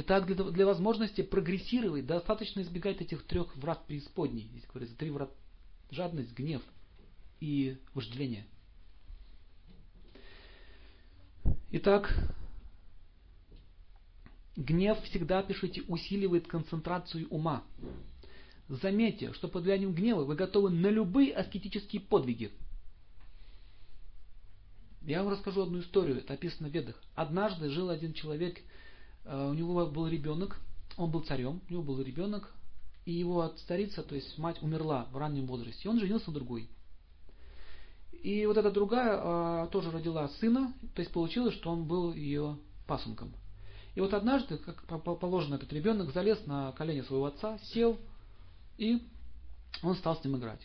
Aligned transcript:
Итак, 0.00 0.26
для, 0.26 0.36
для 0.36 0.64
возможности 0.64 1.22
прогрессировать 1.22 2.06
достаточно 2.06 2.60
избегать 2.60 3.00
этих 3.00 3.24
трех 3.24 3.56
врат 3.56 3.84
преисподней. 3.88 4.46
Здесь 4.52 4.64
говорится 4.72 4.96
три 4.96 5.10
врат. 5.10 5.32
Жадность, 5.90 6.32
гнев 6.34 6.62
и 7.40 7.78
вожделение. 7.94 8.46
Итак, 11.72 12.14
гнев 14.54 15.02
всегда, 15.02 15.42
пишите, 15.42 15.82
усиливает 15.88 16.46
концентрацию 16.46 17.26
ума. 17.30 17.64
Заметьте, 18.68 19.32
что 19.32 19.48
под 19.48 19.64
влиянием 19.64 19.94
гнева 19.94 20.22
вы 20.22 20.36
готовы 20.36 20.70
на 20.70 20.90
любые 20.90 21.34
аскетические 21.34 22.02
подвиги. 22.02 22.52
Я 25.02 25.24
вам 25.24 25.32
расскажу 25.32 25.62
одну 25.62 25.80
историю, 25.80 26.18
это 26.18 26.34
описано 26.34 26.68
в 26.68 26.72
Ведах. 26.72 27.02
Однажды 27.16 27.68
жил 27.68 27.90
один 27.90 28.12
человек, 28.12 28.60
у 29.24 29.52
него 29.52 29.86
был 29.86 30.08
ребенок, 30.08 30.60
он 30.96 31.10
был 31.10 31.20
царем, 31.22 31.60
у 31.68 31.72
него 31.72 31.82
был 31.82 32.00
ребенок, 32.00 32.52
и 33.04 33.12
его 33.12 33.54
старица, 33.56 34.02
то 34.02 34.14
есть 34.14 34.36
мать, 34.36 34.62
умерла 34.62 35.08
в 35.12 35.16
раннем 35.16 35.46
возрасте, 35.46 35.80
и 35.84 35.88
он 35.88 35.98
женился 35.98 36.28
на 36.28 36.34
другой. 36.34 36.68
И 38.22 38.44
вот 38.46 38.56
эта 38.56 38.70
другая 38.70 39.18
а, 39.18 39.66
тоже 39.68 39.90
родила 39.90 40.28
сына, 40.40 40.74
то 40.94 41.00
есть 41.00 41.12
получилось, 41.12 41.54
что 41.54 41.70
он 41.70 41.84
был 41.84 42.12
ее 42.12 42.58
пасынком. 42.86 43.32
И 43.94 44.00
вот 44.00 44.12
однажды, 44.12 44.58
как 44.58 44.84
положено, 45.02 45.54
этот 45.54 45.72
ребенок 45.72 46.12
залез 46.12 46.44
на 46.46 46.72
колени 46.72 47.00
своего 47.02 47.26
отца, 47.26 47.58
сел, 47.72 47.98
и 48.76 49.02
он 49.82 49.96
стал 49.96 50.16
с 50.16 50.24
ним 50.24 50.36
играть. 50.36 50.60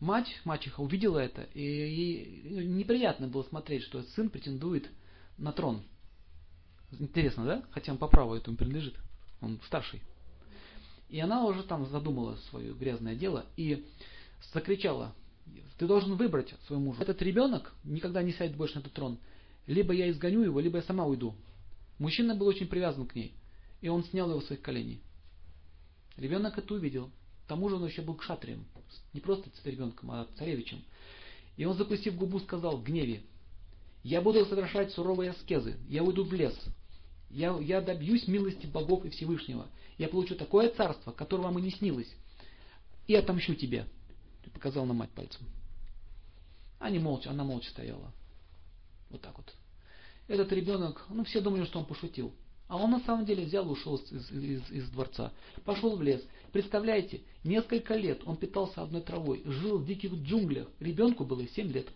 Мать, 0.00 0.40
мачеха, 0.44 0.80
увидела 0.80 1.18
это, 1.18 1.42
и 1.54 1.62
ей 1.62 2.66
неприятно 2.66 3.28
было 3.28 3.42
смотреть, 3.44 3.82
что 3.82 4.02
сын 4.14 4.30
претендует 4.30 4.88
на 5.38 5.52
трон. 5.52 5.82
Интересно, 6.98 7.44
да? 7.44 7.62
Хотя 7.70 7.92
он 7.92 7.98
по 7.98 8.08
праву 8.08 8.34
этому 8.34 8.56
принадлежит. 8.56 8.94
Он 9.40 9.60
старший. 9.66 10.02
И 11.08 11.20
она 11.20 11.44
уже 11.44 11.62
там 11.62 11.86
задумала 11.86 12.36
свое 12.50 12.72
грязное 12.72 13.14
дело 13.14 13.44
и 13.56 13.86
закричала, 14.52 15.14
ты 15.78 15.86
должен 15.86 16.14
выбрать 16.16 16.54
своему 16.66 16.86
мужу. 16.86 17.02
Этот 17.02 17.20
ребенок 17.22 17.74
никогда 17.84 18.22
не 18.22 18.32
сядет 18.32 18.56
больше 18.56 18.76
на 18.76 18.80
этот 18.80 18.92
трон. 18.92 19.18
Либо 19.66 19.92
я 19.92 20.10
изгоню 20.10 20.42
его, 20.42 20.60
либо 20.60 20.78
я 20.78 20.82
сама 20.82 21.04
уйду. 21.04 21.34
Мужчина 21.98 22.34
был 22.34 22.46
очень 22.46 22.66
привязан 22.66 23.06
к 23.06 23.14
ней, 23.14 23.34
и 23.80 23.88
он 23.88 24.04
снял 24.04 24.30
его 24.30 24.40
с 24.40 24.46
своих 24.46 24.62
коленей. 24.62 25.00
Ребенок 26.16 26.58
это 26.58 26.74
увидел. 26.74 27.10
К 27.44 27.48
тому 27.48 27.68
же 27.68 27.76
он 27.76 27.86
еще 27.86 28.02
был 28.02 28.14
кшатрием, 28.14 28.64
не 29.12 29.20
просто 29.20 29.50
ребенком, 29.64 30.10
а 30.10 30.26
царевичем. 30.38 30.82
И 31.56 31.64
он, 31.64 31.76
закусив 31.76 32.16
губу, 32.16 32.40
сказал 32.40 32.78
в 32.78 32.84
гневе, 32.84 33.22
«Я 34.02 34.20
буду 34.20 34.44
совершать 34.46 34.92
суровые 34.92 35.32
аскезы, 35.32 35.76
я 35.88 36.02
уйду 36.02 36.24
в 36.24 36.32
лес, 36.32 36.56
я, 37.32 37.56
я 37.58 37.80
добьюсь 37.80 38.28
милости 38.28 38.66
богов 38.66 39.04
и 39.04 39.10
Всевышнего, 39.10 39.66
я 39.98 40.08
получу 40.08 40.34
такое 40.34 40.68
царство, 40.70 41.12
которое 41.12 41.44
вам 41.44 41.58
и 41.58 41.62
не 41.62 41.70
снилось, 41.70 42.12
и 43.06 43.14
отомщу 43.14 43.54
тебе». 43.54 43.86
Ты 44.44 44.50
показал 44.50 44.84
на 44.86 44.92
мать 44.92 45.10
пальцем. 45.10 45.46
Они 46.78 46.98
молча, 46.98 47.30
она 47.30 47.44
молча 47.44 47.70
стояла. 47.70 48.12
Вот 49.10 49.20
так 49.20 49.36
вот. 49.36 49.54
Этот 50.26 50.52
ребенок, 50.52 51.06
ну 51.10 51.24
все 51.24 51.40
думали, 51.40 51.64
что 51.64 51.78
он 51.78 51.84
пошутил. 51.84 52.34
А 52.68 52.76
он 52.76 52.90
на 52.90 53.00
самом 53.00 53.26
деле 53.26 53.44
взял 53.44 53.66
и 53.66 53.70
ушел 53.70 53.96
из, 53.96 54.30
из, 54.30 54.70
из 54.70 54.88
дворца. 54.90 55.32
Пошел 55.64 55.96
в 55.96 56.02
лес. 56.02 56.22
Представляете, 56.52 57.20
несколько 57.44 57.94
лет 57.94 58.22
он 58.24 58.36
питался 58.36 58.82
одной 58.82 59.02
травой, 59.02 59.42
жил 59.44 59.78
в 59.78 59.86
диких 59.86 60.12
джунглях. 60.14 60.68
Ребенку 60.80 61.24
было 61.24 61.46
7 61.46 61.70
лет. 61.70 61.88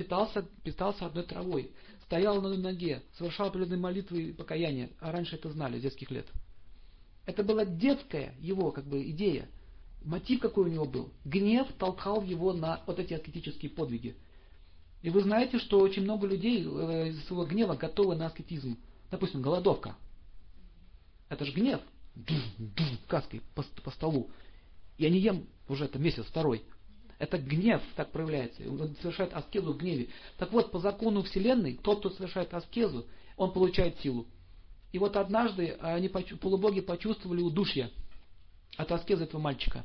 Питался, 0.00 0.46
питался 0.64 1.04
одной 1.04 1.24
травой. 1.24 1.72
Стоял 2.04 2.40
на 2.40 2.56
ноге, 2.56 3.02
совершал 3.18 3.48
определенные 3.48 3.80
молитвы 3.80 4.22
и 4.22 4.32
покаяния. 4.32 4.88
А 4.98 5.12
раньше 5.12 5.36
это 5.36 5.50
знали, 5.50 5.78
с 5.78 5.82
детских 5.82 6.10
лет. 6.10 6.26
Это 7.26 7.42
была 7.42 7.66
детская 7.66 8.34
его 8.40 8.72
как 8.72 8.86
бы 8.86 9.02
идея. 9.10 9.46
Мотив 10.02 10.40
какой 10.40 10.64
у 10.64 10.72
него 10.72 10.86
был? 10.86 11.12
Гнев 11.26 11.68
толкал 11.78 12.22
его 12.22 12.54
на 12.54 12.82
вот 12.86 12.98
эти 12.98 13.12
аскетические 13.12 13.70
подвиги. 13.70 14.16
И 15.02 15.10
вы 15.10 15.20
знаете, 15.20 15.58
что 15.58 15.78
очень 15.78 16.04
много 16.04 16.26
людей 16.26 16.64
э, 16.64 17.08
из 17.10 17.22
своего 17.26 17.44
гнева 17.44 17.74
готовы 17.74 18.16
на 18.16 18.28
аскетизм. 18.28 18.78
Допустим, 19.10 19.42
голодовка. 19.42 19.96
Это 21.28 21.44
же 21.44 21.52
гнев. 21.52 21.82
Каской 23.06 23.42
по, 23.54 23.62
по 23.84 23.90
столу. 23.90 24.30
Я 24.96 25.10
не 25.10 25.18
ем 25.18 25.46
уже 25.68 25.84
это 25.84 25.98
месяц, 25.98 26.24
второй. 26.24 26.64
Это 27.20 27.38
гнев 27.38 27.80
так 27.94 28.10
проявляется. 28.10 28.68
Он 28.68 28.96
совершает 28.96 29.32
аскезу 29.34 29.74
в 29.74 29.76
гневе. 29.78 30.08
Так 30.36 30.50
вот, 30.50 30.72
по 30.72 30.80
закону 30.80 31.22
Вселенной, 31.22 31.78
тот, 31.80 32.00
кто 32.00 32.10
совершает 32.10 32.52
аскезу, 32.52 33.06
он 33.36 33.52
получает 33.52 34.00
силу. 34.00 34.26
И 34.90 34.98
вот 34.98 35.14
однажды 35.14 35.76
они, 35.80 36.08
полубоги 36.08 36.80
почувствовали 36.80 37.40
удушье 37.40 37.90
от 38.76 38.90
аскезы 38.90 39.24
этого 39.24 39.40
мальчика. 39.40 39.84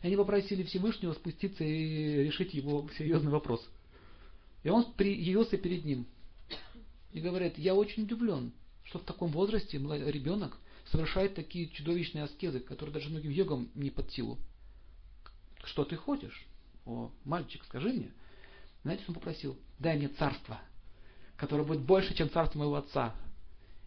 И 0.00 0.06
они 0.06 0.16
попросили 0.16 0.62
Всевышнего 0.62 1.12
спуститься 1.12 1.62
и 1.62 2.24
решить 2.24 2.54
его 2.54 2.88
серьезный 2.96 3.30
вопрос– 3.30 3.62
и 4.62 4.68
он 4.68 4.86
явился 4.98 5.56
перед 5.56 5.84
ним 5.84 6.06
и 7.12 7.20
говорит, 7.20 7.58
я 7.58 7.74
очень 7.74 8.04
удивлен, 8.04 8.52
что 8.84 8.98
в 8.98 9.04
таком 9.04 9.30
возрасте 9.30 9.78
ребенок 9.78 10.58
совершает 10.86 11.34
такие 11.34 11.68
чудовищные 11.68 12.24
аскезы, 12.24 12.60
которые 12.60 12.94
даже 12.94 13.08
многим 13.10 13.30
йогам 13.30 13.70
не 13.74 13.90
под 13.90 14.10
силу. 14.12 14.38
Что 15.64 15.84
ты 15.84 15.96
хочешь? 15.96 16.46
О, 16.84 17.10
мальчик, 17.24 17.64
скажи 17.64 17.88
мне. 17.92 18.12
Знаете, 18.82 19.04
он 19.08 19.14
попросил? 19.14 19.56
Дай 19.78 19.96
мне 19.96 20.08
царство, 20.08 20.60
которое 21.36 21.64
будет 21.64 21.82
больше, 21.82 22.14
чем 22.14 22.30
царство 22.30 22.58
моего 22.58 22.76
отца. 22.76 23.14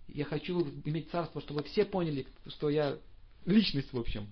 Я 0.08 0.26
хочу 0.26 0.62
иметь 0.86 1.10
царство, 1.10 1.42
чтобы 1.42 1.64
все 1.64 1.86
поняли, 1.86 2.28
что 2.48 2.70
я 2.70 2.98
личность 3.46 3.92
в 3.92 4.00
общем. 4.00 4.30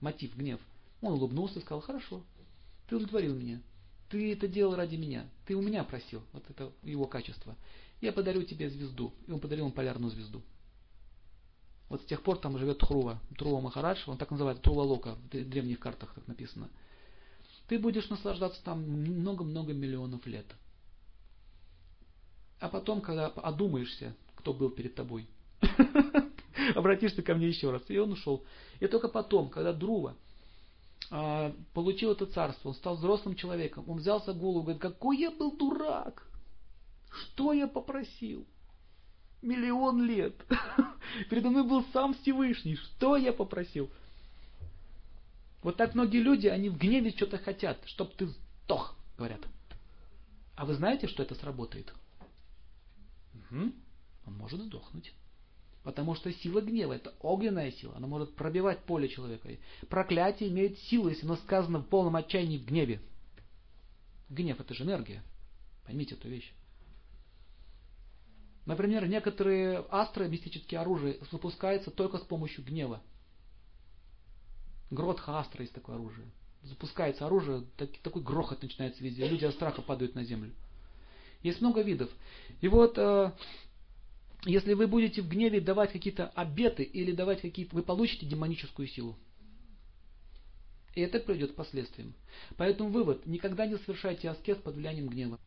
Мотив, 0.00 0.36
гнев. 0.36 0.60
Он 1.00 1.14
улыбнулся 1.14 1.58
и 1.58 1.62
сказал, 1.62 1.80
хорошо, 1.80 2.24
ты 2.88 2.96
удовлетворил 2.96 3.34
меня. 3.34 3.60
Ты 4.08 4.32
это 4.32 4.48
делал 4.48 4.74
ради 4.74 4.96
меня. 4.96 5.28
Ты 5.46 5.54
у 5.54 5.62
меня 5.62 5.84
просил. 5.84 6.22
Вот 6.32 6.44
это 6.48 6.72
его 6.82 7.06
качество. 7.06 7.56
Я 8.00 8.12
подарю 8.12 8.42
тебе 8.42 8.68
звезду. 8.70 9.12
И 9.26 9.32
он 9.32 9.40
подарил 9.40 9.64
ему 9.66 9.74
полярную 9.74 10.10
звезду. 10.10 10.42
Вот 11.94 12.02
с 12.02 12.06
тех 12.06 12.22
пор 12.22 12.38
там 12.38 12.58
живет 12.58 12.78
Трува. 12.78 13.20
Трува 13.38 13.60
Махарадж, 13.60 14.02
он 14.08 14.18
так 14.18 14.32
называется, 14.32 14.64
Трува 14.64 14.80
Лока, 14.80 15.14
в 15.14 15.28
древних 15.28 15.78
картах 15.78 16.12
так 16.12 16.26
написано. 16.26 16.68
Ты 17.68 17.78
будешь 17.78 18.08
наслаждаться 18.08 18.60
там 18.64 18.82
много-много 18.82 19.72
миллионов 19.72 20.26
лет. 20.26 20.44
А 22.58 22.68
потом, 22.68 23.00
когда 23.00 23.26
одумаешься, 23.28 24.16
кто 24.34 24.52
был 24.52 24.70
перед 24.70 24.96
тобой, 24.96 25.28
обратишься 26.74 27.22
ко 27.22 27.36
мне 27.36 27.46
еще 27.46 27.70
раз. 27.70 27.82
И 27.86 27.96
он 27.96 28.10
ушел. 28.10 28.44
И 28.80 28.88
только 28.88 29.06
потом, 29.06 29.48
когда 29.48 29.72
Друва 29.72 30.16
а, 31.12 31.54
получил 31.74 32.10
это 32.10 32.26
царство, 32.26 32.70
он 32.70 32.74
стал 32.74 32.96
взрослым 32.96 33.36
человеком, 33.36 33.88
он 33.88 33.98
взялся 33.98 34.32
голову, 34.32 34.62
говорит, 34.62 34.82
какой 34.82 35.18
я 35.18 35.30
был 35.30 35.56
дурак, 35.56 36.26
что 37.08 37.52
я 37.52 37.68
попросил? 37.68 38.48
Миллион 39.44 40.06
лет. 40.06 40.34
Передо 41.30 41.50
мной 41.50 41.64
был 41.64 41.84
сам 41.92 42.14
Всевышний, 42.14 42.76
что 42.76 43.16
я 43.16 43.32
попросил? 43.32 43.90
Вот 45.62 45.76
так 45.76 45.94
многие 45.94 46.18
люди, 46.18 46.46
они 46.46 46.70
в 46.70 46.78
гневе 46.78 47.10
что-то 47.10 47.38
хотят, 47.38 47.78
чтобы 47.86 48.12
ты 48.16 48.26
сдох, 48.26 48.96
говорят. 49.16 49.40
А 50.56 50.64
вы 50.64 50.74
знаете, 50.74 51.06
что 51.06 51.22
это 51.22 51.34
сработает? 51.34 51.92
Угу. 53.34 53.72
Он 54.26 54.34
может 54.34 54.60
сдохнуть. 54.60 55.12
Потому 55.82 56.14
что 56.14 56.32
сила 56.32 56.62
гнева– 56.62 56.92
это 56.94 57.12
огненная 57.20 57.70
сила. 57.72 57.94
Она 57.96 58.06
может 58.06 58.34
пробивать 58.34 58.84
поле 58.84 59.08
человека. 59.08 59.50
Проклятие 59.90 60.48
имеет 60.48 60.78
силу, 60.78 61.10
если 61.10 61.26
оно 61.26 61.36
сказано 61.36 61.80
в 61.80 61.86
полном 61.86 62.16
отчаянии 62.16 62.56
в 62.56 62.64
гневе. 62.64 63.02
Гнев– 64.30 64.58
это 64.60 64.72
же 64.72 64.84
энергия. 64.84 65.22
Поймите 65.84 66.14
эту 66.14 66.28
вещь. 66.28 66.50
Например, 68.66 69.06
некоторые 69.06 69.84
астры, 69.90 70.28
мистические 70.28 70.80
оружия, 70.80 71.16
выпускаются 71.30 71.90
только 71.90 72.18
с 72.18 72.22
помощью 72.22 72.64
гнева. 72.64 73.02
Гротха 74.90 75.38
астра 75.38 75.62
есть 75.62 75.74
такое 75.74 75.96
оружие. 75.96 76.26
Запускается 76.62 77.26
оружие, 77.26 77.64
такой 78.02 78.22
грохот 78.22 78.62
начинается 78.62 79.04
везде. 79.04 79.28
Люди 79.28 79.44
от 79.44 79.54
страха 79.54 79.82
падают 79.82 80.14
на 80.14 80.24
землю. 80.24 80.52
Есть 81.42 81.60
много 81.60 81.82
видов. 81.82 82.08
И 82.62 82.68
вот 82.68 82.96
э, 82.96 83.32
если 84.46 84.72
вы 84.72 84.86
будете 84.86 85.20
в 85.20 85.28
гневе 85.28 85.60
давать 85.60 85.92
какие-то 85.92 86.28
обеты 86.28 86.82
или 86.82 87.12
давать 87.12 87.42
какие-то, 87.42 87.74
вы 87.74 87.82
получите 87.82 88.24
демоническую 88.24 88.88
силу. 88.88 89.18
И 90.94 91.00
это 91.00 91.18
приведет 91.18 91.52
к 91.52 91.56
последствиям. 91.56 92.14
Поэтому 92.56 92.90
вывод, 92.90 93.26
никогда 93.26 93.66
не 93.66 93.76
совершайте 93.78 94.30
аскез 94.30 94.56
под 94.58 94.76
влиянием 94.76 95.08
гнева. 95.08 95.38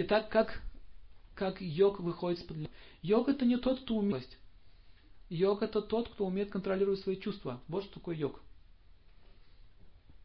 Итак, 0.00 0.28
как, 0.28 0.62
как 1.34 1.60
йог 1.60 1.98
выходит 1.98 2.38
из-под? 2.38 2.70
Йог 3.02 3.28
это 3.28 3.44
не 3.44 3.56
тот, 3.56 3.80
кто 3.80 3.96
умеет. 3.96 4.28
Йог 5.28 5.60
это 5.64 5.82
тот, 5.82 6.08
кто 6.08 6.24
умеет 6.24 6.50
контролировать 6.52 7.00
свои 7.00 7.16
чувства. 7.16 7.60
Вот 7.66 7.82
что 7.82 7.94
такое 7.94 8.14
йог. 8.14 8.40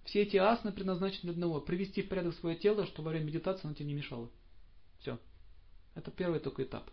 Все 0.05 0.21
эти 0.21 0.37
асаны 0.37 0.73
предназначены 0.73 1.23
для 1.23 1.31
одного. 1.31 1.59
Привести 1.59 2.03
в 2.03 2.09
порядок 2.09 2.35
свое 2.35 2.55
тело, 2.55 2.85
чтобы 2.85 3.07
во 3.07 3.11
время 3.13 3.25
медитации 3.25 3.65
оно 3.65 3.73
тебе 3.73 3.87
не 3.87 3.95
мешало. 3.95 4.29
Все. 4.99 5.17
Это 5.95 6.11
первый 6.11 6.39
только 6.39 6.61
этап. 6.61 6.87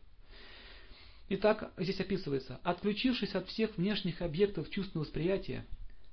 Итак, 1.28 1.74
здесь 1.76 2.00
описывается, 2.00 2.60
отключившись 2.62 3.34
от 3.34 3.46
всех 3.48 3.76
внешних 3.76 4.22
объектов 4.22 4.70
чувственного 4.70 5.04
восприятия, 5.04 5.66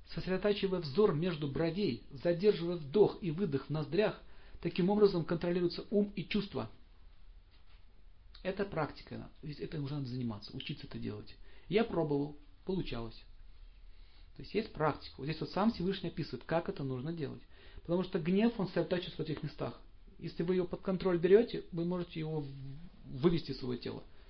сосредотачивая 0.08 0.80
взор 0.80 1.14
между 1.14 1.48
бровей, 1.48 2.02
задерживая 2.10 2.76
вдох 2.76 3.16
и 3.22 3.30
выдох 3.30 3.68
в 3.68 3.70
ноздрях, 3.70 4.20
таким 4.60 4.90
образом 4.90 5.24
контролируются 5.24 5.84
ум 5.90 6.12
и 6.16 6.24
чувства. 6.24 6.70
Это 8.42 8.64
практика, 8.64 9.28
это 9.42 9.80
уже 9.80 9.94
надо 9.94 10.06
заниматься, 10.06 10.56
учиться 10.56 10.86
это 10.86 10.98
делать. 10.98 11.34
Я 11.68 11.84
пробовал, 11.84 12.36
получалось. 12.64 13.20
То 14.36 14.42
есть 14.42 14.54
есть 14.54 14.72
практика. 14.72 15.14
Вот 15.18 15.24
здесь 15.24 15.40
вот 15.40 15.50
сам 15.50 15.72
Всевышний 15.72 16.10
описывает, 16.10 16.44
как 16.44 16.68
это 16.68 16.84
нужно 16.84 17.12
делать. 17.12 17.42
Потому 17.82 18.04
что 18.04 18.20
гнев, 18.20 18.52
он 18.58 18.68
сосредотачивается 18.68 19.16
в 19.16 19.26
этих 19.26 19.42
местах. 19.42 19.80
Если 20.18 20.42
вы 20.42 20.54
его 20.54 20.66
под 20.66 20.82
контроль 20.82 21.18
берете, 21.18 21.64
вы 21.72 21.84
можете 21.84 22.20
его 22.20 22.44
вывести 23.04 23.50
из 23.50 23.58
своего 23.58 23.76
тела. 23.76 24.04